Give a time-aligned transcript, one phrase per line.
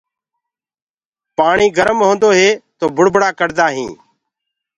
[1.37, 3.97] پآڻي گرم هوندو هي تو بُڙبُڙآ ڪڙدآ هينٚ۔